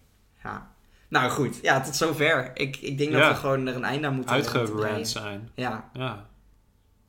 Ja. 0.43 0.73
Nou 1.09 1.31
goed, 1.31 1.59
ja, 1.63 1.81
tot 1.81 1.97
zover. 1.97 2.51
Ik, 2.55 2.77
ik 2.77 2.99
denk 2.99 3.11
Ja. 3.13 3.19
dat 3.19 3.29
we 3.29 3.35
gewoon 3.35 3.67
er 3.67 3.75
een 3.75 3.85
einde 3.85 4.07
aan 4.07 4.15
moeten 4.15 4.35
uitgerand 4.35 5.09
zijn. 5.09 5.51
Ja. 5.55 5.91
Ja. 5.93 6.27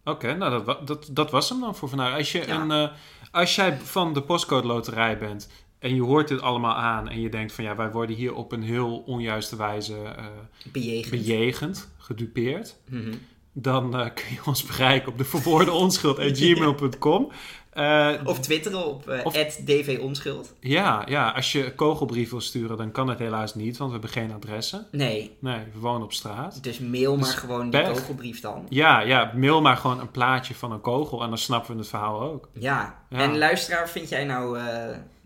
Oké, 0.06 0.36
nou 0.36 0.64
dat, 0.66 0.88
dat, 0.88 1.10
dat 1.12 1.32
was 1.32 1.50
hem 1.50 1.60
dan 1.60 1.76
voor 1.76 1.90
vandaag. 1.90 2.18
Als, 2.18 2.32
je 2.32 2.48
Ja. 2.48 2.62
een, 2.62 2.72
eh, 2.72 2.96
als 3.32 3.56
jij 3.56 3.78
van 3.78 4.14
de 4.14 4.22
postcode 4.22 4.68
loterij 4.68 5.18
bent 5.18 5.50
en 5.80 5.96
je 5.96 6.02
hoort 6.02 6.28
dit 6.28 6.42
allemaal 6.42 6.76
aan 6.76 7.10
en 7.10 7.22
je 7.22 7.30
denkt 7.30 7.54
van 7.54 7.64
ja, 7.64 7.76
wij 7.76 7.92
worden 7.92 8.16
hier 8.16 8.34
op 8.34 8.52
een 8.52 8.64
heel 8.64 8.98
onjuiste 9.06 9.56
wijze 9.56 9.96
eh, 10.04 10.26
Bejegend. 10.72 11.10
bejegend, 11.12 11.90
gedupeerd. 11.98 12.76
Mhm. 12.90 13.14
Dan 13.58 13.96
eh, 14.00 14.06
kun 14.14 14.26
je 14.30 14.40
ons 14.46 14.64
bereiken 14.64 15.12
op 15.12 15.18
de 15.18 15.24
verwoorde 15.26 15.72
onschuld 15.72 16.18
gmail.com. 16.20 17.28
Eh, 17.76 18.12
Of 18.24 18.40
twitteren 18.40 18.86
op 18.86 19.22
Of- 19.24 19.34
@dvonschuld. 19.66 20.54
ja, 20.60 21.04
ja, 21.08 21.30
als 21.30 21.52
je 21.52 21.74
kogelbrief 21.76 22.30
wil 22.30 22.42
sturen, 22.42 22.78
dan 22.78 22.92
kan 22.92 23.08
het 23.10 23.20
helaas 23.20 23.56
niet, 23.56 23.78
want 23.78 23.92
we 23.92 23.98
hebben 24.00 24.22
geen 24.22 24.34
adressen. 24.34 24.88
Nee, 24.92 25.38
Nee, 25.40 25.58
we 25.74 25.80
wonen 25.80 26.04
op 26.04 26.14
straat. 26.14 26.64
dus 26.64 26.80
mail 26.80 27.16
maar 27.16 27.26
Dus 27.26 27.34
gewoon 27.36 27.70
die 27.70 27.82
kogelbrief 27.82 28.40
dan. 28.42 28.66
Ja, 28.70 29.00
ja, 29.00 29.32
mail 29.36 29.62
maar 29.62 29.78
gewoon 29.78 30.00
een 30.00 30.12
plaatje 30.12 30.56
van 30.56 30.72
een 30.72 30.82
kogel 30.82 31.22
en 31.24 31.30
dan 31.30 31.38
snappen 31.38 31.72
we 31.74 31.78
het 31.80 31.88
verhaal 31.90 32.22
ook. 32.22 32.50
Ja. 32.54 33.00
Ja. 33.10 33.18
En 33.18 33.38
luisteraar, 33.38 33.90
vind 33.90 34.10
jij 34.10 34.24
nou 34.26 34.58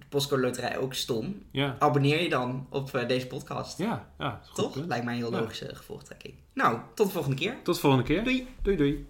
postcode 0.09 0.41
loterij 0.41 0.77
ook 0.77 0.93
stom? 0.93 1.41
Ja, 1.51 1.75
Abonneer 1.79 2.21
je 2.21 2.29
dan 2.29 2.67
op 2.69 2.93
eh, 2.95 3.07
deze 3.07 3.27
podcast. 3.27 3.77
ja, 3.77 4.09
ja. 4.17 4.41
Toch? 4.53 4.73
punt. 4.73 4.87
Lijkt 4.87 5.05
mij 5.05 5.13
een 5.13 5.19
heel 5.19 5.31
logische 5.31 5.75
gevolgtrekking. 5.75 6.33
Nou, 6.53 6.77
tot 6.95 7.05
de 7.05 7.11
volgende 7.13 7.37
keer. 7.37 7.55
Tot 7.63 7.75
de 7.75 7.81
volgende 7.81 8.05
keer. 8.05 8.23
Doei. 8.23 8.47
Doei, 8.61 8.77
doei. 8.77 9.07